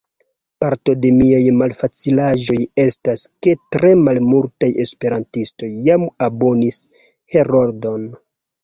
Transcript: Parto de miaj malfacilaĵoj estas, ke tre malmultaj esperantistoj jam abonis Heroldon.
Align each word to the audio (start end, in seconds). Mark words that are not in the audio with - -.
Parto 0.63 0.93
de 1.03 1.11
miaj 1.17 1.41
malfacilaĵoj 1.57 2.57
estas, 2.85 3.27
ke 3.47 3.55
tre 3.77 3.93
malmultaj 4.07 4.71
esperantistoj 4.87 5.71
jam 5.91 6.11
abonis 6.31 6.87
Heroldon. 7.37 8.15